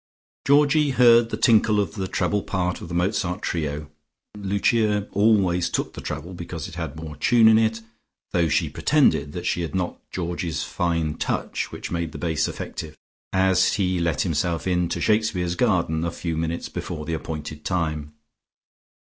[0.47, 3.91] Georgie heard the tinkle of the treble part of the Mozart trio
[4.35, 7.81] (Lucia always took the treble, because it had more tune in it,
[8.31, 12.97] though she pretended that she had not Georgie's fine touch, which made the bass effective)
[13.31, 18.15] as he let himself in to Shakespeare's garden a few minutes before the appointed time.